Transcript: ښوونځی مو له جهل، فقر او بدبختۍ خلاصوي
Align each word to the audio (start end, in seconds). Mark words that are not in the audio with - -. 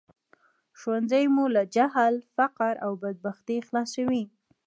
ښوونځی 0.79 1.25
مو 1.35 1.45
له 1.55 1.63
جهل، 1.75 2.15
فقر 2.35 2.73
او 2.85 2.91
بدبختۍ 3.01 3.59
خلاصوي 3.67 4.23